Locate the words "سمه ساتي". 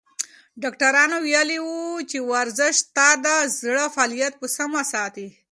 4.55-5.27